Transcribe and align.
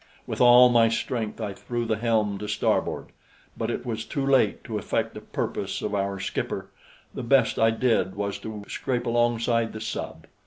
With 0.25 0.41
all 0.41 0.69
my 0.69 0.89
strength 0.89 1.39
I 1.39 1.53
threw 1.53 1.85
the 1.85 1.97
helm 1.97 2.39
to 2.39 2.47
starboard; 2.47 3.11
but 3.55 3.69
it 3.69 3.85
was 3.85 4.03
too 4.03 4.25
late 4.25 4.63
to 4.63 4.79
effect 4.79 5.13
the 5.13 5.21
purpose 5.21 5.83
of 5.83 5.93
our 5.93 6.19
skipper. 6.19 6.71
The 7.13 7.21
best 7.21 7.59
I 7.59 7.69
did 7.69 8.15
was 8.15 8.39
to 8.39 8.63
scrape 8.67 9.05
alongside 9.05 9.73
the 9.73 9.79
sub. 9.81 10.25